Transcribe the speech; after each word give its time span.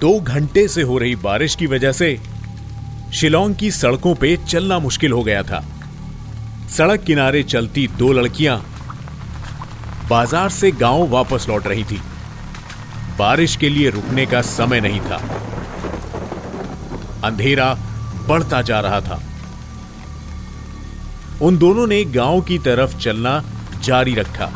दो 0.00 0.18
घंटे 0.20 0.66
से 0.68 0.82
हो 0.82 0.96
रही 0.98 1.16
बारिश 1.16 1.54
की 1.54 1.66
वजह 1.66 1.92
से 1.92 2.18
शिलोंग 3.14 3.54
की 3.54 3.70
सड़कों 3.70 4.14
पे 4.14 4.36
चलना 4.48 4.78
मुश्किल 4.78 5.12
हो 5.12 5.22
गया 5.22 5.42
था। 5.42 5.62
सड़क 6.68 7.02
किनारे 7.04 7.42
चलती 7.42 7.86
दो 7.98 8.12
लड़कियाँ 8.12 8.56
बाज़ार 10.10 10.48
से 10.50 10.70
गाँव 10.72 11.06
वापस 11.08 11.46
लौट 11.48 11.66
रही 11.66 11.84
थी। 11.84 12.00
बारिश 13.18 13.56
के 13.56 13.68
लिए 13.68 13.90
रुकने 13.90 14.26
का 14.26 14.40
समय 14.42 14.80
नहीं 14.80 15.00
था। 15.00 15.16
अंधेरा 17.24 17.72
बढ़ता 18.28 18.62
जा 18.62 18.80
रहा 18.80 19.00
था। 19.00 19.22
उन 21.42 21.58
दोनों 21.58 21.86
ने 21.86 22.04
गाँव 22.04 22.40
की 22.40 22.58
तरफ़ 22.58 22.96
चलना 22.98 23.42
जारी 23.82 24.14
रखा। 24.14 24.50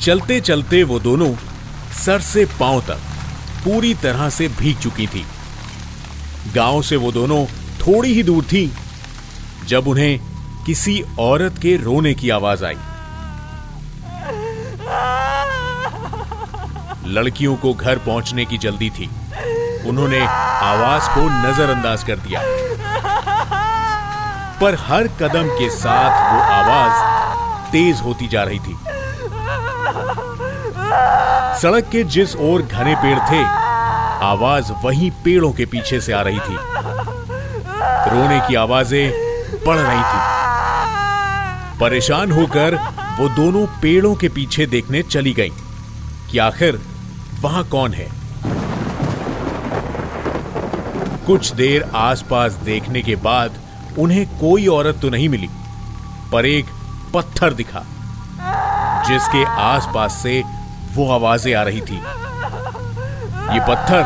चलते 0.00 0.40
चलते 0.40 0.82
वो 0.84 0.98
दोनों 1.00 1.34
सर 2.04 2.20
से 2.20 2.44
पाँव 2.60 2.80
तक 2.80 3.06
पूरी 3.64 3.94
तरह 3.94 4.28
से 4.30 4.48
भीग 4.48 4.78
चुकी 4.78 5.06
थी। 5.06 5.26
गाँव 6.54 6.82
से 6.82 6.96
वो 6.96 7.12
दोनों 7.12 7.44
थोड़ी 7.80 8.12
ही 8.12 8.22
दूर 8.22 8.44
थी, 8.44 8.72
जब 9.66 9.88
उन्हें 9.88 10.20
किसी 10.66 11.02
औरत 11.18 11.58
के 11.58 11.76
रोने 11.76 12.14
की 12.14 12.30
आवाज़ 12.30 12.64
आई। 12.64 12.76
लड़कियों 17.06 17.56
को 17.56 17.72
घर 17.74 17.98
पहुँचने 17.98 18.44
की 18.44 18.58
जल्दी 18.58 18.90
थी। 18.90 19.10
उन्होंने 19.88 20.20
आवाज़ 20.20 21.08
को 21.08 21.20
नजरअंदाज 21.20 22.04
कर 22.04 22.16
दिया। 22.18 22.40
पर 24.60 24.74
हर 24.74 25.08
कदम 25.20 25.48
के 25.48 25.70
साथ 25.70 26.34
वो 26.34 26.40
आवाज़ 26.52 27.70
तेज 27.72 28.00
होती 28.00 28.28
जा 28.28 28.42
रही 28.42 28.58
थी। 28.58 28.76
सड़क 31.58 31.88
के 31.92 32.02
जिस 32.06 32.34
ओर 32.36 32.62
घने 32.62 32.94
पेड़ 32.94 33.18
थे, 33.20 33.42
आवाज़ 34.24 34.72
वहीं 34.84 35.10
पेड़ों 35.24 35.50
के 35.52 35.64
पीछे 35.66 36.00
से 36.00 36.12
आ 36.12 36.20
रही 36.22 36.38
थी। 36.38 36.56
रोने 38.10 38.38
की 38.48 38.54
आवाज़ें 38.54 39.10
बढ़ 39.66 39.78
रही 39.78 40.02
थी। 40.02 40.20
परेशान 41.80 42.32
होकर 42.32 42.74
वो 43.18 43.28
दोनों 43.36 43.66
पेड़ों 43.82 44.14
के 44.14 44.28
पीछे 44.28 44.66
देखने 44.66 45.02
चली 45.04 45.32
गईं 45.32 45.56
कि 46.30 46.38
आखिर 46.38 46.80
वहाँ 47.40 47.64
कौन 47.68 47.92
है। 47.92 48.06
कुछ 51.26 51.52
देर 51.52 51.90
आसपास 51.96 52.52
देखने 52.64 53.02
के 53.02 53.16
बाद 53.24 53.58
उन्हें 53.98 54.26
कोई 54.40 54.66
औरत 54.68 54.98
तो 55.02 55.10
नहीं 55.10 55.28
मिली, 55.28 55.48
पर 56.32 56.46
एक 56.46 56.66
पत्थर 57.14 57.52
दिखा, 57.52 57.82
जिसके 59.08 59.44
आसपास 59.62 60.20
से 60.22 60.42
वो 60.94 61.10
आवाज़ें 61.12 61.54
आ 61.54 61.62
रही 61.62 61.80
थी। 61.80 61.96
ये 63.54 63.60
पत्थर 63.60 64.02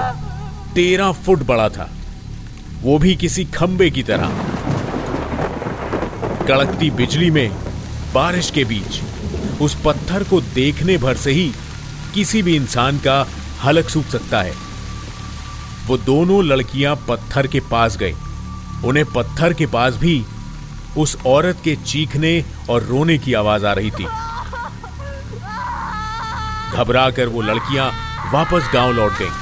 तेरह 0.75 1.13
फुट 1.13 1.39
बड़ा 1.39 1.69
था। 1.69 1.91
वो 2.83 2.99
भी 2.99 3.15
किसी 3.17 3.45
खंबे 3.45 3.91
की 3.91 4.03
तरह। 4.03 4.29
कड़कती 6.49 6.91
बिजली 6.91 7.31
में 7.31 7.51
बारिश 8.15 8.51
के 8.51 8.65
बीच, 8.65 9.01
उस 9.61 9.77
पत्थर 9.85 10.23
को 10.23 10.41
देखने 10.41 10.97
भर 10.99 11.15
से 11.15 11.31
ही 11.31 11.53
किसी 12.15 12.43
भी 12.43 12.57
इंसान 12.57 12.99
का 12.99 13.27
हलक 13.65 13.89
सूख 13.89 14.05
सकता 14.05 14.43
है। 14.43 14.55
वो 15.87 15.97
दोनों 15.97 16.45
लड़कियाँ 16.45 16.97
पत्थर 17.09 17.47
के 17.47 17.61
पास 17.61 17.97
गए। 17.97 18.15
उन्हें 18.85 19.05
पत्थर 19.07 19.53
के 19.53 19.67
पास 19.67 19.97
भी 19.97 20.25
उस 20.99 21.17
औरत 21.27 21.59
के 21.65 21.77
चीखने 21.77 22.45
और 22.71 22.83
रोने 22.83 23.19
की 23.19 23.35
आवाज़ 23.35 23.67
आ 23.67 23.73
रही 23.73 23.91
थी। 23.91 24.07
घबराकर 26.75 27.29
वो 27.29 27.43
लड़कियाँ 27.43 27.91
वापस 28.33 28.71
गाँव 28.75 28.93
लौट 28.93 29.13
गईं। 29.13 29.41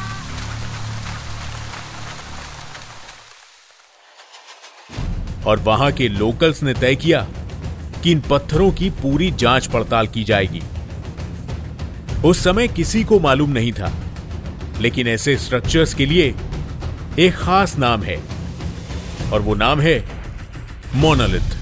और 5.46 5.58
वहाँ 5.58 5.90
के 5.92 6.08
लोकल्स 6.08 6.62
ने 6.62 6.74
तय 6.74 6.94
किया 6.96 7.26
कि 8.02 8.10
इन 8.12 8.20
पत्थरों 8.20 8.70
की 8.72 8.90
पूरी 8.90 9.30
जाँच 9.30 9.66
पड़ताल 9.66 10.06
की 10.06 10.24
जाएगी 10.24 10.62
उस 12.24 12.42
समय 12.44 12.68
किसी 12.68 13.04
को 13.04 13.18
मालूम 13.20 13.50
नहीं 13.50 13.72
था, 13.72 13.92
लेकिन 14.80 15.08
ऐसे 15.08 15.36
स्ट्रक्चर्स 15.36 15.94
के 15.94 16.06
लिए 16.06 16.34
एक 17.18 17.34
खास 17.34 17.76
नाम 17.78 18.02
है, 18.02 18.16
और 19.32 19.40
वो 19.40 19.54
नाम 19.54 19.80
है 19.80 19.98
monolith 20.94 21.58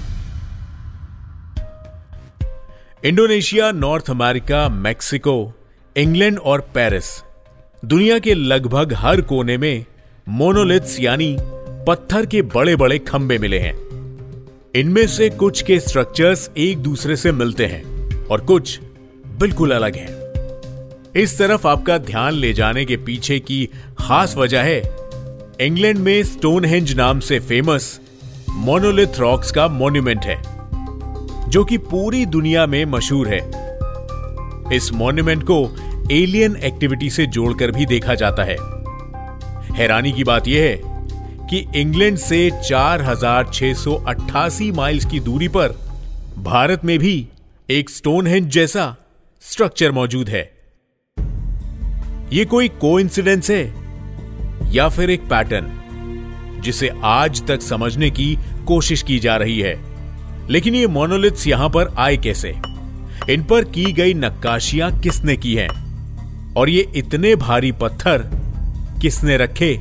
Indonesia, 3.04 3.70
North 3.72 4.10
America, 4.10 4.68
Mexico 4.68 5.54
England 5.96 6.38
और 6.38 6.60
पेरिस, 6.74 7.04
दुनिया 7.84 8.18
के 8.18 8.34
लगभग 8.34 8.92
हर 8.92 9.20
कोने 9.20 9.56
में 9.58 9.84
मोनोलिथ्स 10.28 10.98
यानी 11.00 11.36
पत्थर 11.86 12.26
के 12.26 12.42
बड़े 12.42 12.74
बड़े 12.76 12.98
खंबे 12.98 13.38
मिले 13.38 13.58
हैं। 13.58 13.74
इनमें 14.74 15.06
से 15.06 15.28
कुछ 15.30 15.62
के 15.62 15.78
स्ट्रक्चर्स 15.80 16.50
एक 16.56 16.78
दूसरे 16.78 17.16
से 17.16 17.32
मिलते 17.32 17.66
हैं 17.66 18.26
और 18.26 18.40
कुछ 18.40 18.78
बिल्कुल 19.38 19.72
अलग 19.72 19.96
हैं। 19.96 21.12
इस 21.16 21.38
तरफ़ 21.38 21.66
आपका 21.66 21.98
ध्यान 21.98 22.32
ले 22.32 22.52
जाने 22.52 22.84
के 22.84 22.96
पीछे 22.96 23.38
की 23.40 23.64
खास 23.98 24.36
वजह 24.36 24.62
है, 24.62 24.80
इंग्लैंड 25.60 25.98
में 25.98 26.22
स्टोनहेंज 26.24 26.94
नाम 26.94 27.20
से 27.20 27.38
फ़ेमस 27.40 27.98
मोनोलिथ 28.50 29.18
रॉक्स 29.18 29.50
का 29.52 29.68
मॉन्यूमेंट 29.68 30.24
है, 30.24 30.42
जो 31.50 31.64
कि 31.64 31.78
पूरी 31.78 32.26
दुनिया 32.26 32.66
में 32.66 32.84
मशहूर 32.84 33.28
है। 33.28 33.67
इस 34.72 34.92
मॉन्यूमेंट 34.92 35.42
को 35.42 35.76
एलियन 36.12 36.56
एक्टिविटी 36.56 37.10
से 37.10 37.26
जोड़कर 37.26 37.70
भी 37.70 37.86
देखा 37.86 38.14
जाता 38.14 38.44
है। 38.44 38.56
हैरानी 39.76 40.12
की 40.12 40.24
बात 40.24 40.48
यह 40.48 40.62
है 40.62 40.80
कि 41.50 41.66
इंग्लैंड 41.76 42.18
से 42.18 42.50
4,688 42.68 44.72
माइल्स 44.72 45.04
की 45.04 45.20
दूरी 45.20 45.48
पर 45.48 45.68
भारत 46.38 46.84
में 46.84 46.98
भी 46.98 47.28
एक 47.70 47.90
स्टोनहेंज 47.90 48.48
जैसा 48.48 48.96
स्ट्रक्चर 49.40 49.92
मौजूद 49.92 50.28
है। 50.28 50.58
यह 52.32 52.44
कोई 52.44 52.68
कोइंसिडेंस 52.68 53.50
है 53.50 53.74
या 54.74 54.88
फिर 54.88 55.10
एक 55.10 55.20
पैटर्न 55.20 55.72
जिसे 56.60 56.90
आज 57.02 57.46
तक 57.46 57.62
समझने 57.62 58.10
की 58.10 58.38
कोशिश 58.66 59.02
की 59.02 59.18
जा 59.18 59.36
रही 59.36 59.60
है? 59.60 59.80
लेकिन 60.50 60.74
ये 60.74 60.86
मोनोलिथ्स 60.86 61.46
यहाँ 61.46 61.68
पर 61.68 61.94
आए 61.98 62.16
कैसे? 62.16 62.67
इन 63.30 63.44
पर 63.44 63.64
की 63.64 63.92
गई 63.92 64.14
नक्काशियाँ 64.14 64.98
किसने 64.98 65.36
की 65.36 65.54
हैं? 65.54 65.88
और 66.54 66.68
ये 66.68 66.92
इतने 66.96 67.36
भारी 67.36 67.72
पत्थर 67.72 68.30
किसने 69.02 69.36
रखे? 69.36 69.80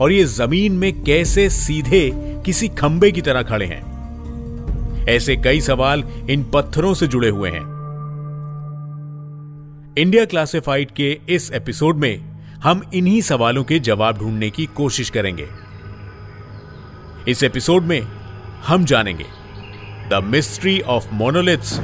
और 0.00 0.12
ये 0.12 0.24
ज़मीन 0.24 0.72
में 0.72 1.02
कैसे 1.02 1.50
सीधे 1.50 2.10
किसी 2.14 2.68
खंबे 2.68 3.10
की 3.10 3.20
तरह 3.22 3.42
खड़े 3.42 3.66
हैं? 3.66 3.88
ऐसे 5.08 5.36
कई 5.36 5.60
सवाल 5.60 6.04
इन 6.30 6.44
पत्थरों 6.54 6.94
से 6.94 7.06
जुड़े 7.06 7.28
हुए 7.28 7.50
हैं। 7.50 7.78
इंडिया 9.98 10.24
क्लासिफाइड 10.24 10.90
के 10.90 11.20
इस 11.28 11.52
एपिसोड 11.52 11.96
में 11.96 12.42
हम 12.62 12.82
इन्हीं 12.94 13.20
सवालों 13.20 13.64
के 13.64 13.78
जवाब 13.78 14.18
ढूँढने 14.18 14.50
की 14.50 14.66
कोशिश 14.66 15.10
करेंगे। 15.10 15.46
इस 17.28 17.42
एपिसोड 17.42 17.82
में 17.82 18.00
हम 18.66 18.84
जानेंगे। 18.84 19.26
The 20.10 20.20
mystery 20.24 20.80
of 20.80 21.06
monoliths 21.12 21.80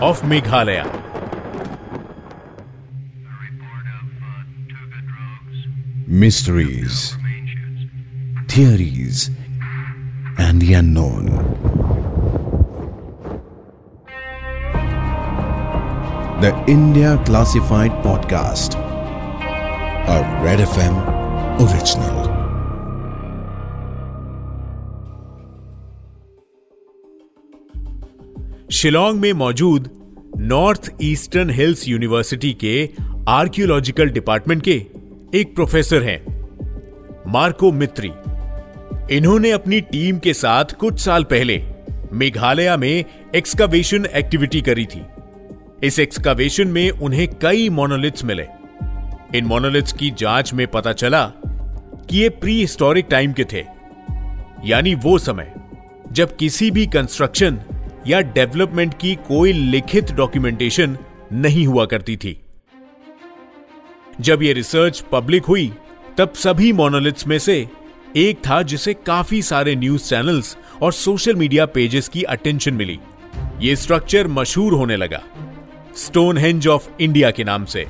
of 0.00 0.22
Meghalaya. 0.22 0.86
Mysteries, 6.06 7.16
theories, 8.48 9.30
and 10.38 10.60
the 10.60 10.74
unknown. 10.74 11.50
the 16.40 16.56
India 16.66 17.22
Classified 17.26 17.90
Podcast, 18.02 18.74
a 20.08 20.42
Red 20.42 20.60
FM 20.60 20.96
original. 21.60 22.39
Shillong 28.80 29.18
में 29.20 29.32
मौजूद 29.32 29.88
नॉर्थ 30.38 30.88
ईस्टर्न 31.02 31.50
हिल्स 31.50 31.86
यूनिवर्सिटी 31.88 32.52
के 32.60 32.88
आर्कियोलॉजिकल 33.28 34.10
डिपार्टमेंट 34.10 34.62
के 34.62 34.74
एक 35.34 35.54
प्रोफेसर 35.54 36.02
हैं, 36.02 36.20
मार्को 37.32 37.72
मित्री। 37.72 38.10
इन्होंने 39.16 39.50
अपनी 39.50 39.80
टीम 39.80 40.18
के 40.18 40.34
साथ 40.34 40.72
कुछ 40.72 41.00
साल 41.00 41.24
पहले 41.24 41.60
मेघालय 42.12 42.76
में 42.76 43.04
एक्सकावेशन 43.36 44.06
एक्टिविटी 44.06 44.60
करी 44.60 44.86
थी। 44.86 45.02
इस 45.82 45.98
एक्सकावेशन 45.98 46.68
में 46.68 46.90
उन्हें 46.90 47.26
कई 47.42 47.68
मोनोलिथ्स 47.70 48.24
मिले। 48.24 48.46
इन 49.34 49.44
मोनोलिथ्स 49.44 49.92
की 49.92 50.10
जाँच 50.18 50.52
में 50.54 50.66
पता 50.66 50.92
चला 50.92 51.24
कि 51.46 52.18
ये 52.18 52.28
प्री 52.30 52.58
हिस्टोरिक 52.60 53.06
टाइम 53.10 53.32
के 53.32 53.44
थे, 53.44 53.64
यानी 54.64 54.94
वो 54.94 55.18
समय 55.18 55.52
जब 56.12 56.36
किसी 56.36 56.70
भी 56.70 56.86
कंस्ट्रक्शन 56.86 57.60
या 58.06 58.20
डेवलपमेंट 58.20 58.94
की 59.00 59.14
कोई 59.14 59.52
लिखित 59.52 60.12
डॉक्यूमेंटेशन 60.12 60.96
नहीं 61.32 61.66
हुआ 61.66 61.84
करती 61.86 62.16
थी। 62.16 62.40
जब 64.20 64.42
यह 64.42 64.54
रिसर्च 64.54 65.04
पब्लिक 65.12 65.44
हुई, 65.44 65.72
तब 66.18 66.32
सभी 66.32 66.72
मोनोलिथ्स 66.72 67.26
में 67.26 67.38
से 67.38 67.68
एक 68.16 68.38
था 68.38 68.62
जिसे 68.62 68.94
काफ़ी 68.94 69.42
सारे 69.42 69.74
न्यूज़ 69.74 70.08
चैनल्स 70.08 70.56
और 70.82 70.92
सोशल 70.92 71.34
मीडिया 71.34 71.66
पेजेस 71.66 72.08
की 72.08 72.22
अटेंशन 72.22 72.74
मिली। 72.74 72.98
यह 73.60 73.74
स्ट्रक्चर 73.74 74.26
मशहूर 74.28 74.72
होने 74.72 74.96
लगा 74.96 75.22
स्टोनहेंज 75.96 76.68
ऑफ़ 76.68 76.88
इंडिया 77.00 77.30
के 77.30 77.44
नाम 77.44 77.64
से। 77.64 77.86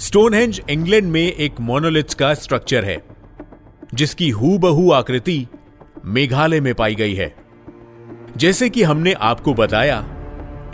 स्टोनहेंज 0.00 0.60
इंग्लैंड 0.70 1.10
में 1.10 1.32
एक 1.32 1.60
मोनोलिथ्स 1.60 2.14
का 2.14 2.34
स्ट्रक्चर 2.34 2.84
है, 2.84 3.02
जिसकी 3.94 4.30
हूबहू 4.30 4.90
आकृति 4.90 5.46
मेघालय 6.04 6.60
में 6.60 6.74
पाई 6.74 6.94
गई 6.94 7.14
है। 7.14 7.47
जैसे 8.38 8.68
कि 8.70 8.82
हमने 8.82 9.12
आपको 9.22 9.52
बताया 9.54 9.98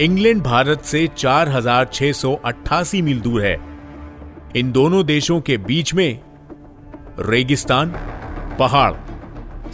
इंग्लैंड 0.01 0.43
भारत 0.43 0.83
से 0.83 1.07
4,688 1.09 3.01
मील 3.03 3.21
दूर 3.21 3.43
है। 3.43 3.57
इन 4.57 4.73
दोनों 4.73 5.05
देशों 5.07 5.41
के 5.41 5.57
बीच 5.59 5.93
में 5.95 6.21
रेगिस्तान 7.21 7.93
पहाड़ 8.59 8.93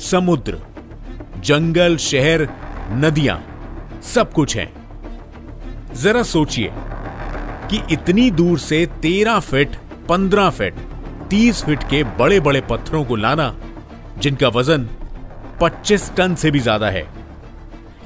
समुद्र 0.01 0.61
जंगल 1.45 1.97
शहर 2.01 2.49
नदियाँ 2.95 3.39
सब 4.05 4.33
कुछ 4.33 4.57
है। 4.57 4.73
जरा 5.95 6.23
सोचिए 6.25 6.71
कि 7.71 7.83
इतनी 7.93 8.31
दूर 8.31 8.59
से 8.59 8.87
13 9.03 9.41
फीट 9.41 9.77
15 10.11 10.51
फीट 10.51 10.75
30 11.31 11.65
फीट 11.65 11.83
के 11.83 12.03
बड़े 12.19 12.41
बड़े 12.41 12.61
पत्थरों 12.71 13.05
को 13.05 13.17
लाना 13.17 13.55
जिनका 14.19 14.49
वज़न 14.49 14.89
25 15.63 16.11
टन 16.17 16.35
से 16.35 16.51
भी 16.51 16.61
ज़्यादा 16.61 16.91
है। 16.91 17.19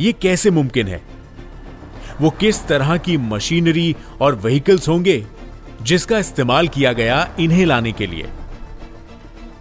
यह 0.00 0.12
कैसे 0.12 0.50
मुमकिन 0.50 0.88
है? 0.88 1.02
वो 2.20 2.30
किस 2.30 2.66
तरह 2.66 2.96
की 2.96 3.16
मशीनरी 3.16 3.96
और 4.20 4.34
व्हीकल्स 4.34 4.88
होंगे 4.88 5.26
जिसका 5.82 6.18
इस्तेमाल 6.18 6.68
किया 6.68 6.92
गया 6.92 7.34
इन्हें 7.40 7.66
लाने 7.66 7.92
के 7.92 8.06
लिए? 8.06 8.26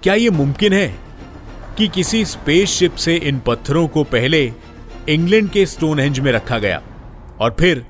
क्या 0.04 0.14
यह 0.14 0.32
मुमकिन 0.32 0.74
है 0.74 0.96
कि 1.78 1.88
किसी 1.88 2.26
स्पेसशिप 2.26 2.96
से 2.96 3.16
इन 3.16 3.40
पत्थरों 3.40 3.88
को 3.88 4.04
पहले 4.04 4.54
इंग्लैंड 5.10 5.50
के 5.50 5.66
स्टोनहेंज 5.66 6.20
में 6.20 6.32
रखा 6.32 6.60
गया 6.60 6.82
और 7.40 7.56
फिर 7.60 7.86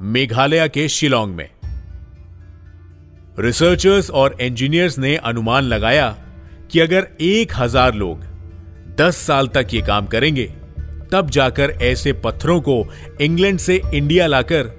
मेघालय 0.00 0.68
के 0.68 0.88
शिलोंग 0.88 1.34
में? 1.34 1.48
रिसर्चर्स 3.38 4.10
और 4.10 4.36
इंजीनियर्स 4.40 4.98
ने 4.98 5.16
अनुमान 5.16 5.62
लगाया 5.62 6.08
कि 6.70 6.80
अगर 6.80 7.08
एक 7.20 7.52
हज़ार 7.56 7.94
लोग 7.94 8.24
दस 8.96 9.16
साल 9.16 9.48
तक 9.48 9.68
ये 9.74 9.82
काम 9.82 10.06
करेंगे 10.06 10.52
तब 11.12 11.30
जाकर 11.30 11.70
ऐसे 11.82 12.12
पत्थरों 12.12 12.60
को 12.60 12.86
इंग्लैंड 13.20 13.58
से 13.58 13.80
इंडिया 13.94 14.26
लाकर 14.26 14.70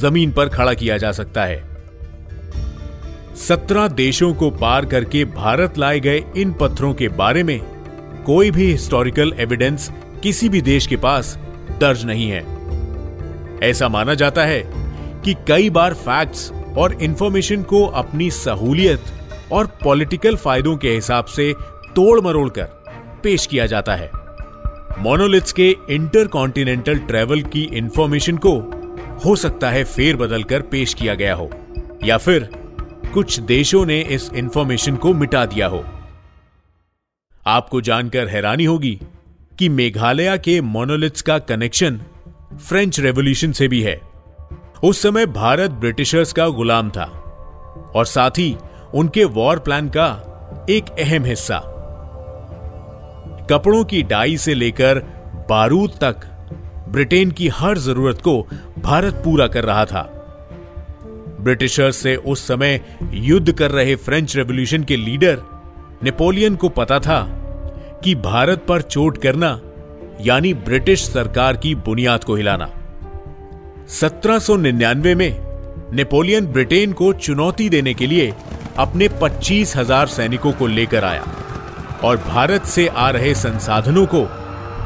ज़मीन 0.00 0.32
पर 0.32 0.48
खड़ा 0.48 0.74
किया 0.74 0.96
जा 0.96 1.12
सकता 1.12 1.44
है। 1.44 1.76
सत्रह 3.36 3.88
देशों 3.88 4.34
को 4.34 4.50
पार 4.50 4.84
करके 4.84 5.24
भारत 5.24 5.78
लाए 5.78 6.00
गए 6.00 6.22
इन 6.36 6.52
पत्थरों 6.52 6.94
के 6.94 7.08
बारे 7.08 7.42
में 7.42 7.60
कोई 8.26 8.50
भी 8.50 8.70
हिस्टोरिकल 8.72 9.32
एविडेंस 9.38 9.92
किसी 10.22 10.48
भी 10.48 10.60
देश 10.60 10.86
के 10.86 10.96
पास 10.96 11.38
दर्ज 11.80 12.04
नहीं 12.04 12.28
है। 12.30 12.44
ऐसा 13.62 13.88
माना 13.88 14.14
जाता 14.14 14.44
है 14.44 14.62
कि 15.24 15.34
कई 15.48 15.70
बार 15.70 15.94
फैक्ट्स 15.94 16.50
और 16.78 16.92
इंफॉर्मेशन 17.02 17.62
को 17.62 17.86
अपनी 17.86 18.30
सहूलियत 18.30 19.04
और 19.52 19.66
पॉलिटिकल 19.66 20.36
फायदों 20.36 20.76
के 20.76 20.90
हिसाब 20.90 21.24
से 21.24 21.54
तोड़ 21.96 22.20
मरोड़ 22.20 22.48
कर 22.48 22.64
पेश 23.22 23.46
किया 23.46 23.66
जाता 23.66 23.94
है। 23.94 24.10
मोनोलिथ्स 24.98 25.52
के 25.52 25.68
इंटर 25.90 26.26
कॉन्टिनेंटल 26.26 26.98
ट्रेवल 26.98 27.42
की 27.42 27.62
इंफॉर्मेशन 27.72 28.36
को 28.36 28.52
हो 29.24 29.34
सकता 29.36 29.70
है 29.70 29.82
फेर 29.84 30.16
बदल 30.16 30.42
कर 30.42 30.62
पेश 30.62 30.94
किया 30.94 31.14
गया 31.14 31.34
हो, 31.34 31.50
या 32.04 32.16
फिर 32.16 32.48
कुछ 33.14 33.38
देशों 33.40 33.84
ने 33.86 34.00
इस 34.00 34.30
इंफॉर्मेशन 34.34 34.96
को 34.96 35.12
मिटा 35.14 35.44
दिया 35.46 35.66
हो। 35.66 35.84
आपको 37.46 37.80
जानकर 37.80 38.28
हैरानी 38.28 38.64
होगी 38.64 38.98
कि 39.58 39.68
मेघालय 39.68 40.36
के 40.38 40.60
मोनोलिथ्स 40.60 41.22
का 41.22 41.38
कनेक्शन 41.38 42.00
फ्रेंच 42.58 43.00
रेवोल्यूशन 43.00 43.52
से 43.52 43.68
भी 43.68 43.82
है। 43.82 44.00
उस 44.84 45.02
समय 45.02 45.26
भारत 45.26 45.70
ब्रिटिशर्स 45.70 46.32
का 46.32 46.48
गुलाम 46.48 46.90
था, 46.90 47.04
और 47.96 48.06
साथ 48.06 48.30
ही 48.30 48.56
उनके 48.94 49.24
वॉर 49.24 49.58
प्लान 49.58 49.88
का 49.88 50.66
एक 50.70 50.84
अहम 50.98 51.24
हिस्सा। 51.24 51.72
कपड़ों 53.50 53.84
की 53.84 54.02
डाई 54.02 54.36
से 54.36 54.54
लेकर 54.54 54.98
बारूद 55.48 55.90
तक 56.00 56.26
ब्रिटेन 56.88 57.30
की 57.30 57.48
हर 57.48 57.78
ज़रूरत 57.78 58.20
को 58.20 58.40
भारत 58.78 59.14
पूरा 59.14 59.46
कर 59.46 59.64
रहा 59.64 59.84
था। 59.84 60.02
ब्रिटिशर्स 61.40 61.96
से 61.96 62.16
उस 62.16 62.46
समय 62.48 62.80
युद्ध 63.12 63.52
कर 63.52 63.70
रहे 63.70 63.94
फ्रेंच 63.96 64.36
रेवोल्यूशन 64.36 64.84
के 64.84 64.96
लीडर 64.96 65.42
नेपोलियन 66.04 66.56
को 66.56 66.68
पता 66.68 66.98
था 66.98 67.20
कि 68.04 68.14
भारत 68.14 68.64
पर 68.68 68.82
चोट 68.82 69.18
करना, 69.22 69.60
यानी 70.20 70.54
ब्रिटिश 70.54 71.04
सरकार 71.04 71.56
की 71.56 71.74
बुनियाद 71.74 72.24
को 72.24 72.34
हिलाना। 72.34 72.68
1799 73.90 75.14
में 75.14 75.30
नेपोलियन 75.92 76.46
ब्रिटेन 76.46 76.92
को 76.92 77.12
चुनौती 77.12 77.68
देने 77.68 77.94
के 77.94 78.06
लिए 78.06 78.32
अपने 78.78 79.08
पच्चीस 79.22 79.76
हज़ार 79.76 80.06
सैनिकों 80.06 80.52
को 80.52 80.66
लेकर 80.66 81.04
आया। 81.04 81.24
और 82.04 82.16
भारत 82.16 82.64
से 82.64 82.86
आ 82.88 83.10
रहे 83.10 83.34
संसाधनों 83.34 84.06
को 84.14 84.28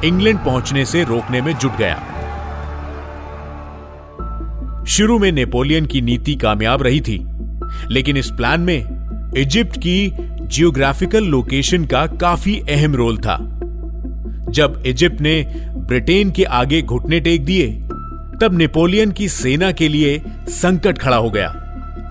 इंग्लैंड 0.05 0.39
पहुँचने 0.39 0.85
से 0.85 1.05
रोकने 1.05 1.41
में 1.41 1.53
जुट 1.55 1.77
गया। 1.77 2.07
शुरू 4.89 5.19
में 5.19 5.33
नेपोलियन 5.33 5.87
की 5.87 6.01
नीति 6.01 6.35
कामयाब 6.35 6.83
रही 6.83 7.01
थी, 7.01 7.27
लेकिन 7.89 8.17
इस 8.17 8.31
प्लान 8.31 8.61
में 8.61 9.33
इजिप्ट 9.37 9.77
की 9.77 10.12
जियोग्राफिकल 10.43 11.25
लोकेशन 11.25 11.85
का 11.85 12.07
काफ़ी 12.07 12.61
अहम 12.61 12.95
रोल 12.95 13.19
था। 13.19 13.37
जब 14.49 14.83
इजिप्ट 14.87 15.21
ने 15.21 15.43
ब्रिटेन 15.77 16.31
के 16.31 16.45
आगे 16.45 16.83
घुटने 16.83 17.21
टेक 17.21 17.45
दिए, 17.45 17.67
तब 18.41 18.51
नेपोलियन 18.53 19.12
की 19.12 19.29
सेना 19.29 19.73
के 19.73 19.89
लिए 19.89 20.23
संकट 20.49 20.99
खड़ा 20.99 21.17
हो 21.17 21.31
गया 21.31 21.49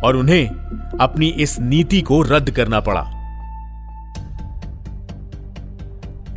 और 0.04 0.16
उन्हें 0.16 0.48
अपनी 1.02 1.28
इस 1.28 1.60
नीति 1.60 2.02
को 2.02 2.22
रद्द 2.22 2.52
करना 2.52 2.80
पड़ा। 2.80 3.19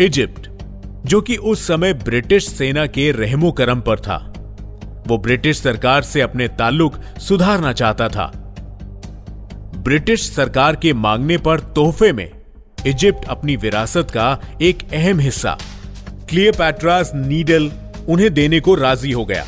इजिप्ट, 0.04 0.48
जो 1.06 1.20
कि 1.20 1.36
उस 1.36 1.66
समय 1.66 1.92
ब्रिटिश 1.94 2.48
सेना 2.48 2.86
के 2.86 3.10
रहमो 3.10 3.52
करम 3.52 3.80
पर 3.80 4.00
था। 4.00 4.16
वो 5.06 5.18
ब्रिटिश 5.18 5.60
सरकार 5.60 6.02
से 6.02 6.20
अपने 6.20 6.48
ताल्लुक 6.48 6.96
सुधारना 7.18 7.72
चाहता 7.72 8.08
था। 8.08 8.30
ब्रिटिश 9.76 10.30
सरकार 10.30 10.76
के 10.76 10.92
मांगने 10.92 11.38
पर 11.38 11.60
तोहफे 11.60 12.12
में 12.12 12.30
इजिप्ट 12.86 13.24
अपनी 13.24 13.56
विरासत 13.56 14.10
का 14.10 14.40
एक 14.62 14.82
अहम 14.92 15.18
हिस्सा, 15.18 15.58
क्लियोपैट्रास 16.28 17.12
नीडल, 17.14 17.70
उन्हें 18.08 18.32
देने 18.34 18.60
को 18.60 18.74
राज़ी 18.74 19.12
हो 19.12 19.24
गया। 19.24 19.44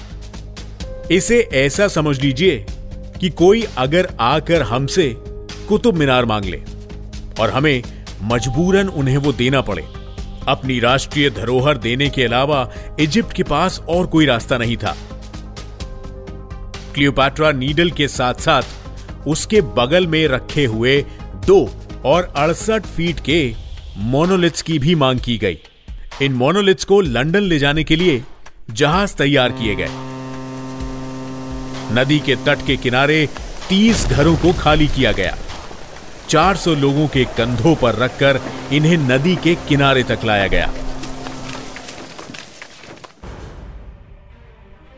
इसे 1.11 1.41
ऐसा 1.53 1.89
समझ 1.89 2.21
लीजिए 2.21 2.65
कि 3.21 3.31
कोई 3.31 3.67
अगर 3.79 4.09
आकर 4.21 4.63
हमसे 4.63 5.15
कुतुब 5.69 5.95
मीनार 5.95 6.25
मांग 6.25 6.45
ले 6.45 6.63
और 7.41 7.51
हमें 7.51 7.83
मजबूरन 8.23 8.89
उन्हें 8.89 9.17
वो 9.17 9.33
देना 9.33 9.61
पड़े। 9.61 9.85
अपनी 10.49 10.81
राष्ट्रीय 10.81 11.31
धरोहर 11.31 11.79
देने 11.79 12.09
के 12.11 12.25
अलावा 12.25 12.71
इजिप्ट 13.01 13.33
के 13.33 13.43
पास 13.43 13.81
और 13.89 14.07
कोई 14.07 14.27
रास्ता 14.27 14.59
नहीं 14.59 14.77
था। 14.77 14.97
क्लियोपैट्रा 16.95 17.53
नीडल 17.53 17.91
के 17.91 18.09
साथ 18.09 18.35
साथ 18.35 18.63
उसके 19.27 19.61
बगल 19.61 20.07
में 20.07 20.29
रखे 20.29 20.65
हुए 20.65 21.05
दो 21.47 21.71
और 22.05 22.33
अड़सठ 22.37 22.87
फीट 22.87 23.21
के 23.21 23.55
मोनोलिथ्स 23.99 24.63
की 24.63 24.79
भी 24.79 24.95
मांग 24.95 25.21
की 25.21 25.39
गई। 25.39 25.59
इन 26.23 26.33
मोनोलिथ्स 26.33 26.85
को 26.85 27.01
लंदन 27.01 27.41
ले 27.41 27.59
जाने 27.59 27.85
के 27.85 27.97
लिए 27.97 28.23
जहाज़ 28.71 29.15
तैयार 29.15 29.53
किए 29.53 29.75
गए। 29.75 29.89
नदी 31.93 32.19
के 32.19 32.37
तट 32.37 32.67
के 32.67 32.77
किनारे 32.77 33.29
30 33.69 34.07
घरों 34.07 34.37
को 34.37 34.53
खाली 34.53 34.87
किया 34.87 35.13
गया। 35.13 35.37
400 36.29 36.75
लोगों 36.75 37.07
के 37.09 37.25
कंधों 37.37 37.75
पर 37.75 37.95
रखकर 37.95 38.41
इन्हें 38.73 38.97
नदी 38.99 39.37
के 39.37 39.55
किनारे 39.69 40.03
तक 40.03 40.25
लाया 40.25 40.47
गया। 40.47 40.71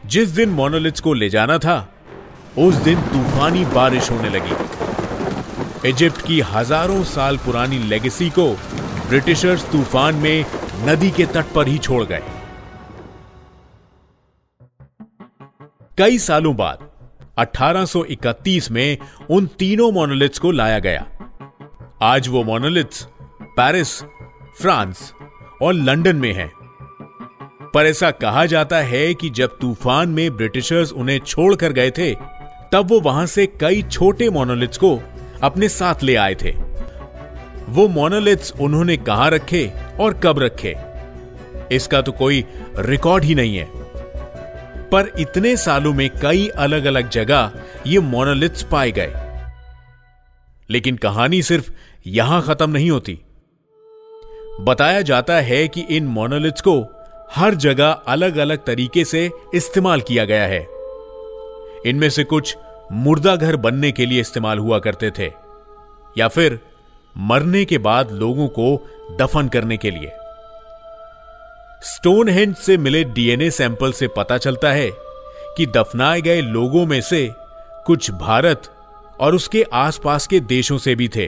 जिस 0.06 0.28
दिन 0.28 0.48
मोनोलिथ्स 0.50 1.00
को 1.00 1.12
ले 1.14 1.28
जाना 1.28 1.58
था, 1.58 1.76
उस 2.58 2.74
दिन 2.74 3.00
तूफानी 3.02 3.64
बारिश 3.64 4.10
होने 4.10 4.28
लगी। 4.28 5.88
इजिप्ट 5.88 6.26
की 6.26 6.40
हज़ारों 6.40 7.02
साल 7.04 7.36
पुरानी 7.36 7.78
लेगेसी 7.78 8.30
को 8.30 8.48
ब्रिटिशर्स 9.08 9.64
तूफ़ान 9.72 10.14
में 10.14 10.44
नदी 10.84 11.10
के 11.10 11.26
तट 11.26 11.52
पर 11.54 11.68
ही 11.68 11.78
छोड़ 11.78 12.04
गए। 12.04 12.22
कई 15.98 16.18
सालों 16.18 16.56
बाद 16.56 16.78
1831 17.38 18.70
में 18.70 18.98
उन 19.30 19.46
तीनों 19.46 19.92
मोनोलिथ्स 19.92 20.38
को 20.38 20.50
लाया 20.50 20.78
गया। 20.78 21.06
आज 22.02 22.28
वो 22.28 22.44
मोनोलिथ्स 22.44 23.08
पेरिस 23.42 24.02
फ्रांस 24.60 25.12
और 25.62 25.74
लंदन 25.74 26.16
में 26.16 26.32
हैं। 26.32 26.52
पर 27.74 27.86
ऐसा 27.86 28.10
कहा 28.10 28.46
जाता 28.46 28.76
है 28.76 29.14
कि 29.14 29.30
जब 29.30 29.58
तूफ़ान 29.60 30.08
में 30.08 30.36
ब्रिटिशर्स 30.36 30.92
उन्हें 30.92 31.18
छोड़कर 31.18 31.72
गए 31.72 31.90
थे, 31.90 32.14
तब 32.72 32.86
वो 32.90 33.00
वहाँ 33.00 33.26
से 33.26 33.46
कई 33.46 33.82
छोटे 33.82 34.30
मोनोलिथ्स 34.30 34.78
को 34.78 35.00
अपने 35.42 35.68
साथ 35.68 36.02
ले 36.02 36.14
आए 36.14 36.34
थे। 36.34 36.54
वो 37.68 37.88
मोनोलिथ्स 37.88 38.52
उन्होंने 38.60 38.96
कहा 38.96 39.28
रखे 39.28 39.72
और 40.00 40.14
कब 40.14 40.38
रखे? 40.38 40.76
इसका 41.72 42.02
तो 42.02 42.12
कोई 42.12 42.44
रिकॉर्ड 42.78 43.24
ही 43.24 43.34
नहीं 43.34 43.56
है। 43.56 43.85
पर 44.92 45.10
इतने 45.18 45.56
सालों 45.56 45.92
में 45.94 46.08
कई 46.22 46.48
अलग 46.48 46.84
अलग 46.84 47.08
जगह 47.08 47.52
ये 47.86 47.98
मोनोलिथ्स 48.00 48.62
पाए 48.62 48.90
गए। 48.90 49.12
लेकिन 50.70 50.96
कहानी 50.96 51.42
सिर्फ़ 51.42 51.70
यहाँ 52.06 52.42
खत्म 52.42 52.70
नहीं 52.70 52.90
होती। 52.90 53.18
बताया 54.60 55.00
जाता 55.02 55.34
है 55.34 55.66
कि 55.68 55.80
इन 55.80 56.06
मोनोलिथ्स 56.06 56.60
को 56.60 56.80
हर 57.34 57.54
जगह 57.54 57.90
अलग 58.08 58.36
अलग 58.36 58.64
तरीके 58.64 59.04
से 59.04 59.30
इस्तेमाल 59.54 60.00
किया 60.00 60.24
गया 60.24 60.46
है। 60.46 60.60
इनमें 61.86 62.08
से 62.10 62.24
कुछ 62.24 62.56
मुर्दा 62.92 63.36
घर 63.36 63.56
बनने 63.56 63.92
के 63.92 64.06
लिए 64.06 64.20
इस्तेमाल 64.20 64.58
हुआ 64.58 64.78
करते 64.78 65.10
थे, 65.10 65.30
या 66.18 66.28
फिर 66.28 66.58
मरने 67.16 67.64
के 67.64 67.78
बाद 67.78 68.12
लोगों 68.12 68.48
को 68.48 68.66
दफन 69.20 69.48
करने 69.48 69.76
के 69.76 69.90
लिए। 69.90 70.10
स्टोन 71.82 72.52
से 72.52 72.76
मिले 72.78 73.04
डीएनए 73.04 73.50
सैंपल 73.50 73.92
से 73.92 74.08
पता 74.08 74.38
चलता 74.38 74.72
है 74.72 74.90
कि 75.56 75.66
दफनाए 75.66 76.20
गए 76.20 76.40
लोगों 76.40 76.86
में 76.86 77.00
से 77.00 77.30
कुछ 77.86 78.10
भारत 78.10 78.62
और 79.20 79.34
उसके 79.34 79.64
आसपास 79.72 80.26
के 80.26 80.40
देशों 80.40 80.78
से 80.78 80.94
भी 80.94 81.08
थे। 81.08 81.26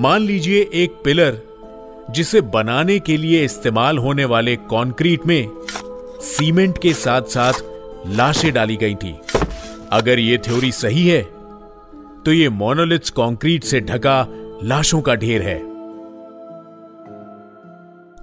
मान 0.00 0.20
लीजिए 0.20 0.70
एक 0.74 1.00
पिलर 1.04 1.40
जिसे 2.10 2.40
बनाने 2.40 2.98
के 2.98 3.16
लिए 3.16 3.44
इस्तेमाल 3.44 3.98
होने 3.98 4.24
वाले 4.24 4.56
कंक्रीट 4.56 5.26
में 5.26 5.48
सीमेंट 6.22 6.78
के 6.78 6.92
साथ 6.92 7.22
साथ 7.22 7.52
लाशें 8.06 8.52
डाली 8.52 8.76
गई 8.76 8.94
थी। 8.94 9.16
अगर 9.92 10.18
यह 10.18 10.38
थ्योरी 10.38 10.72
सही 10.72 11.08
है 11.08 11.22
तो 12.24 12.32
यह 12.32 12.50
मोनोलिथ्स 12.50 13.10
कंक्रीट 13.10 13.64
से 13.64 13.80
ढका 13.80 14.26
लाशों 14.62 15.00
का 15.00 15.14
ढेर 15.14 15.42
है। 15.42 15.69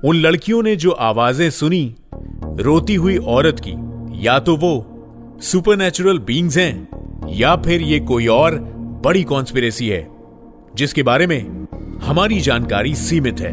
उन 0.08 0.16
लड़कियों 0.16 0.64
ने 0.64 0.76
जो 0.76 0.92
आवाज़ें 0.92 1.50
सुनी, 1.50 1.96
रोती 2.60 2.96
हुई 2.96 3.18
औरत 3.18 3.62
की, 3.68 3.74
या 4.26 4.40
तो 4.40 4.56
वो 4.56 5.40
सुपरनेचुरल 5.42 6.20
बींग्स 6.20 6.58
हैं, 6.58 6.88
या 7.34 7.56
फिर 7.56 7.82
ये 7.82 8.00
कोई 8.00 8.28
और 8.28 8.56
बड़ी 9.04 9.24
कॉन्स्पिरेसी 9.24 9.90
है, 9.90 10.08
जिसके 10.76 11.04
बारे 11.04 11.28
में 11.28 11.40
हमारी 12.04 12.40
जानकारी 12.40 12.96
सीमित 12.96 13.40
है। 13.40 13.52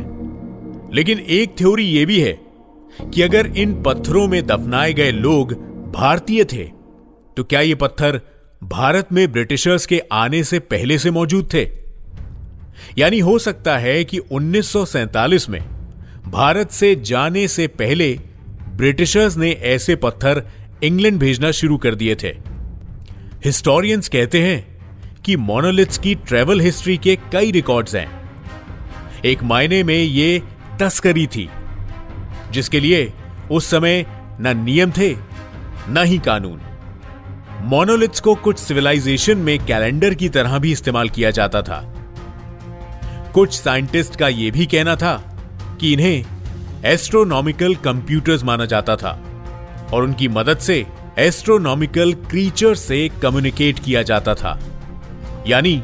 लेकिन 0.94 1.18
एक 1.18 1.58
थ्योरी 1.58 1.84
यह 1.84 2.06
भी 2.06 2.20
है 2.20 2.38
कि 3.14 3.22
अगर 3.22 3.46
इन 3.46 3.82
पत्थरों 3.82 4.28
में 4.28 4.46
दफनाए 4.46 4.92
गए 4.92 5.10
लोग 5.10 5.52
भारतीय 5.92 6.44
थे 6.44 6.70
तो 7.36 7.44
क्या 7.44 7.60
ये 7.60 7.74
पत्थर 7.74 8.20
भारत 8.64 9.08
में 9.12 9.32
ब्रिटिशर्स 9.32 9.86
के 9.86 10.02
आने 10.12 10.44
से 10.44 10.58
पहले 10.58 10.98
से 10.98 11.10
मौजूद 11.10 11.48
थे? 11.54 11.68
यानी 12.98 13.18
हो 13.18 13.38
सकता 13.38 13.78
है 13.78 14.04
कि 14.04 14.18
1947 14.18 15.50
में 15.50 15.73
भारत 16.26 16.70
से 16.70 16.94
जाने 16.96 17.48
से 17.48 17.66
पहले 17.66 18.20
ब्रिटिशर्स 18.70 19.36
ने 19.36 19.50
ऐसे 19.50 19.96
पत्थर 19.96 20.42
इंग्लैंड 20.82 21.18
भेजना 21.18 21.50
शुरू 21.50 21.76
कर 21.76 21.94
दिए 21.94 22.14
थे। 22.14 22.28
हिस्टोरियंस 23.44 24.08
कहते 24.08 24.42
हैं 24.42 24.78
कि 25.24 25.36
मोनोलिथ्स 25.36 25.98
की 25.98 26.14
ट्रेवल 26.14 26.60
हिस्ट्री 26.60 26.96
के 26.96 27.16
कई 27.32 27.50
रिकॉर्ड्स 27.50 27.94
हैं। 27.94 28.08
एक 29.24 29.42
मायने 29.42 29.82
में 29.82 29.98
ये 29.98 30.42
तस्करी 30.80 31.26
थी, 31.26 31.48
जिसके 32.50 32.80
लिए 32.80 33.12
उस 33.50 33.66
समय 33.66 34.06
न 34.40 34.64
नियम 34.64 34.90
थे, 34.90 35.16
न 35.88 36.04
ही 36.06 36.18
कानून। 36.18 36.60
मोनोलिथ्स 37.60 38.20
को 38.20 38.34
कुछ 38.34 38.58
सिविलाइजेशन 38.58 39.38
में 39.38 39.66
कैलेंडर 39.66 40.14
की 40.14 40.28
तरह 40.28 40.58
भी 40.58 40.72
इस्तेमाल 40.72 41.08
किया 41.08 41.30
जाता 41.30 41.62
था। 41.62 41.94
कुछ 43.34 43.60
साइंटिस्ट 43.60 44.16
का 44.16 44.28
यह 44.28 44.50
भी 44.50 44.66
कहना 44.66 44.96
था 44.96 45.33
कि 45.84 45.92
इन्हें 45.92 46.24
एस्ट्रोनॉमिकल 46.84 47.74
कंप्यूटर्स 47.74 48.44
माना 48.44 48.64
जाता 48.64 48.96
था 48.96 49.10
और 49.92 50.02
उनकी 50.02 50.28
मदद 50.28 50.58
से 50.58 50.86
एस्ट्रोनॉमिकल 51.18 52.12
क्रीचर 52.12 52.74
से 52.74 53.08
कम्युनिकेट 53.22 53.78
किया 53.78 54.02
जाता 54.02 54.34
था। 54.34 54.58
यानी 55.46 55.82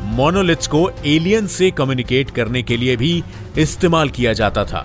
मोनोलिथ्स 0.00 0.66
को 0.66 0.90
एलियन 1.06 1.46
से 1.46 1.70
कम्युनिकेट 1.70 2.30
करने 2.30 2.62
के 2.62 2.76
लिए 2.76 2.96
भी 2.96 3.22
इस्तेमाल 3.58 4.08
किया 4.08 4.32
जाता 4.32 4.64
था। 4.64 4.82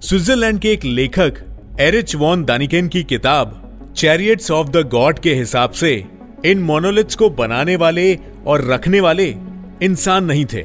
स्विट्जरलैंड 0.00 0.60
के 0.60 0.72
एक 0.72 0.84
लेखक, 0.84 1.32
एरिच 1.80 2.14
वॉन 2.14 2.44
दानिकेन 2.44 2.88
की 2.88 3.02
किताब 3.02 3.56
चैरियट्स 3.96 4.50
ऑफ़ 4.50 4.68
द 4.68 4.76
गॉड 4.76 5.18
के 5.18 5.34
हिसाब 5.34 5.70
से 5.70 6.04
इन 6.44 6.58
मोनोलिथ्स 6.58 7.14
को 7.14 7.30
बनाने 7.30 7.76
वाले 7.76 8.18
और 8.46 8.66
रखने 8.70 9.00
वाले 9.00 9.34
इंसान 9.82 10.24
नहीं 10.24 10.44
थे, 10.44 10.64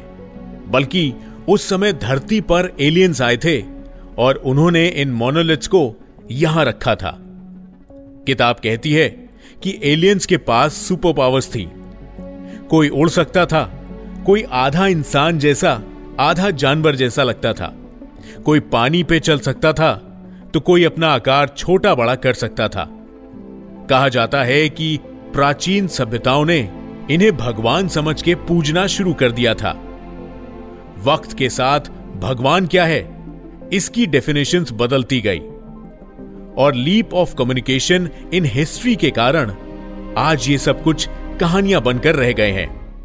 बल्कि 0.67 1.13
उस 1.49 1.67
समय 1.69 1.93
धरती 1.93 2.39
पर 2.41 2.71
एलियंस 2.79 3.21
आए 3.21 3.37
थे 3.37 3.61
और 4.17 4.35
उन्होंने 4.35 4.87
इन 4.87 5.11
मोनोलिथ्स 5.11 5.67
को 5.67 5.95
यहाँ 6.31 6.65
रखा 6.65 6.95
था। 6.95 7.17
किताब 8.27 8.55
कहती 8.55 8.93
है 8.93 9.07
कि 9.63 9.79
एलियंस 9.83 10.25
के 10.25 10.37
पास 10.37 10.73
सुपर 10.73 11.13
पावर्स 11.13 11.49
थी। 11.49 11.69
कोई 12.69 12.89
उड़ 12.89 13.09
सकता 13.09 13.45
था, 13.45 13.63
कोई 14.25 14.43
आधा 14.43 14.87
इंसान 14.87 15.39
जैसा, 15.39 15.81
आधा 16.19 16.49
जानवर 16.49 16.95
जैसा 16.95 17.23
लगता 17.23 17.53
था। 17.53 17.73
कोई 18.45 18.59
पानी 18.59 19.03
पे 19.03 19.19
चल 19.19 19.39
सकता 19.39 19.73
था 19.73 19.93
तो 20.53 20.59
कोई 20.59 20.83
अपना 20.83 21.07
आकार 21.07 21.47
छोटा 21.47 21.93
बड़ा 21.95 22.15
कर 22.15 22.33
सकता 22.33 22.67
था। 22.67 22.87
कहा 23.89 24.09
जाता 24.09 24.43
है 24.43 24.67
कि 24.69 24.97
प्राचीन 25.33 25.87
सभ्यताओं 25.87 26.45
ने 26.45 26.59
इन्हें 27.11 27.37
भगवान 27.37 27.87
समझ 27.87 28.21
के 28.21 28.35
पूजना 28.35 28.87
शुरू 28.87 29.13
कर 29.13 29.31
दिया 29.31 29.53
था। 29.53 29.71
वक्त 31.03 31.37
के 31.37 31.49
साथ 31.49 31.79
भगवान 32.15 32.67
क्या 32.67 32.85
है, 32.85 33.27
इसकी 33.73 34.05
डेफिनेशंस 34.05 34.69
बदलती 34.71 35.21
गई। 35.21 35.39
और 36.57 36.75
leap 36.75 37.13
of 37.13 37.35
communication 37.35 38.09
in 38.33 38.45
history 38.45 38.95
के 38.95 39.11
कारण 39.11 39.53
आज 40.17 40.49
ये 40.49 40.57
सब 40.57 40.83
कुछ 40.83 41.09
कहानियाँ 41.39 41.81
बनकर 41.81 42.15
रह 42.15 42.31
गए 42.31 42.51
हैं। 42.51 42.95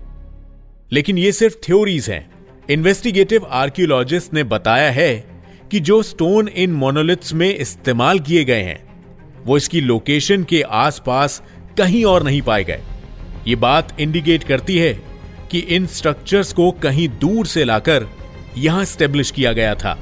लेकिन 0.93 1.19
ये 1.19 1.33
सिर्फ़ 1.33 1.55
थ्योरीज 1.55 2.11
हैं। 2.11 2.31
इन्वेस्टिगेटिव 2.71 3.47
आर्कियोलॉजिस्ट 3.51 4.35
ने 4.35 4.43
बताया 4.45 4.91
है 4.91 5.43
कि 5.71 5.81
जो 5.81 6.03
स्टोन 6.03 6.49
इन 6.49 6.73
मोनोलिथ्स 6.73 7.35
में 7.35 7.57
इस्तेमाल 7.57 8.21
किए 8.21 8.45
गए 8.45 8.63
हैं, 8.63 9.05
वो 9.47 9.57
इसकी 9.57 9.81
लोकेशन 9.81 10.45
के 10.45 10.63
आसपास 10.63 11.43
कहीं 11.79 12.05
और 12.05 12.23
नहीं 12.23 12.43
पाए 12.43 12.65
गए। 12.65 12.81
ये 13.47 13.57
बात 13.57 14.01
इंडिकेट 14.01 14.45
करती 14.45 14.79
है 14.79 14.93
कि 15.51 15.59
इन 15.59 15.87
स्ट्रक्चर्स 15.87 16.53
को 16.53 16.71
कहीं 16.71 17.09
दूर 17.09 17.47
से 17.47 17.65
लाकर 17.65 18.07
यहाँ 18.59 18.85
स्टेब्लिश 18.85 19.31
किया 19.31 19.53
गया 19.53 19.75
था। 19.75 19.99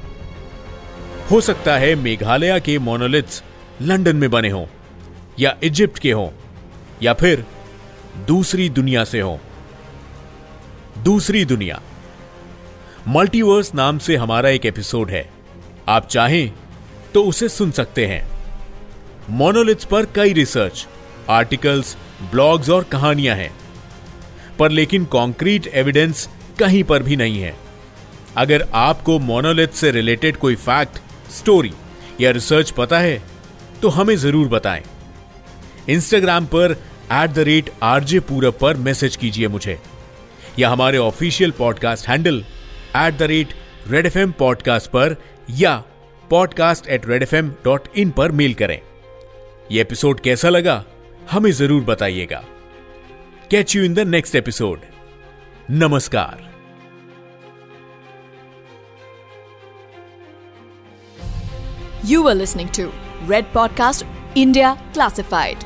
हो 1.31 1.41
सकता 1.41 1.77
है 1.77 1.95
मेघालय 1.95 2.61
के 2.61 2.79
मोनोलिथ्स 2.79 3.43
लंदन 3.83 4.17
में 4.17 4.31
बने 4.31 4.49
हों, 4.49 4.67
या 5.41 5.57
इजिप्ट 5.63 5.99
के 5.99 6.13
हों, 6.13 6.31
या 7.03 7.13
फिर 7.13 7.45
दूसरी 8.27 8.69
दुनिया 8.69 9.05
से 9.05 9.21
हों। 9.21 9.39
दूसरी 11.03 11.45
दुनिया। 11.45 11.81
मल्टीवर्स 13.09 13.75
नाम 13.75 13.99
से 13.99 14.17
हमारा 14.17 14.49
एक 14.49 14.67
एपिसोड 14.67 15.11
है। 15.11 15.31
आप 15.89 16.09
चाहें 16.09 16.53
तो 17.15 17.25
उसे 17.25 17.49
सुन 17.49 17.71
सकते 17.71 18.07
हैं। 18.07 18.29
मोनोलिथ्स 19.31 19.85
पर 19.85 20.07
कई 20.07 20.33
रिसर्च 20.33 20.87
आर्टिकल्स 21.31 21.97
ब्लॉग्स 22.23 22.71
और 22.71 22.85
कहानियाँ 22.85 23.37
हैं। 23.37 23.51
पर 24.59 24.71
लेकिन 24.71 25.05
कॉन्क्रीट 25.05 25.67
एविडेंस 25.67 26.29
कहीं 26.59 26.83
पर 26.85 27.03
भी 27.03 27.17
नहीं 27.17 27.41
है। 27.41 27.55
अगर 28.37 28.67
आपको 28.75 29.19
मोनोलिथ 29.19 29.69
से 29.69 29.91
रिलेटेड 29.91 30.37
कोई 30.37 30.55
फैक्ट, 30.57 30.99
स्टोरी 31.31 31.73
या 32.21 32.31
रिसर्च 32.31 32.71
पता 32.71 32.99
है 32.99 33.23
तो 33.83 33.89
हमें 33.89 34.17
ज़रूर 34.17 34.49
बताएँ। 34.49 34.83
इंस्टाग्राम 35.89 36.47
पर 36.47 36.77
एट 37.13 37.31
द 37.31 37.39
रेट 37.39 37.71
आरजे 37.83 38.21
पूरब 38.21 38.59
पर 38.61 38.77
मैसेज 38.77 39.17
कीजिए 39.17 39.49
मुझे। 39.49 39.79
या 40.59 40.71
हमारे 40.71 40.99
official 40.99 41.51
podcast 41.51 42.09
handle 42.09 42.45
at 42.97 43.17
the 43.19 43.23
rate 43.23 43.55
Red 43.89 44.07
F 44.07 44.19
M 44.19 44.33
podcast 44.33 44.91
पर 44.91 45.17
या 45.51 45.77
podcast 46.31 46.89
at 46.89 47.09
Red 47.09 47.23
F 47.23 47.35
M 47.37 47.51
dot 47.65 47.89
in 47.97 48.11
पर 48.11 48.33
मेल 48.33 48.55
करें। 48.55 48.81
यह 49.73 49.81
एपिसोड 49.81 50.21
कैसा 50.21 50.49
लगा? 50.49 50.85
हमें 51.32 51.52
जरूर 51.52 51.84
बताइएगा 51.84 52.44
catch 53.52 53.76
you 53.76 53.84
in 53.84 53.94
the 53.94 54.08
next 54.08 54.36
episode 54.36 54.82
नमस्कार 55.72 56.52
You 62.04 62.22
were 62.24 62.36
listening 62.36 62.70
to 62.78 62.92
Red 63.26 63.46
Podcast 63.54 64.04
India 64.36 64.78
Classified. 64.94 65.64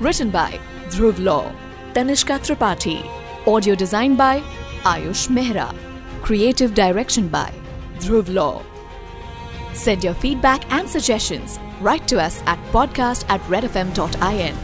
Written 0.00 0.30
by 0.30 0.58
Dhruv 0.88 1.18
Law, 1.18 1.52
Tanishka 1.94 2.38
Tripathi. 2.40 2.96
Audio 3.46 3.74
designed 3.74 4.18
by 4.18 4.40
Ayush 4.82 5.28
Mehra. 5.28 5.68
Creative 6.22 6.74
direction 6.74 7.28
by 7.28 7.52
Dhruv 7.98 8.32
Law. 8.34 8.62
Send 9.74 10.02
your 10.02 10.14
feedback 10.14 10.70
and 10.72 10.88
suggestions. 10.88 11.60
Write 11.80 12.08
to 12.08 12.20
us 12.20 12.42
at 12.46 12.58
podcast 12.72 13.24
at 13.28 13.40
redfm.in. 13.42 14.63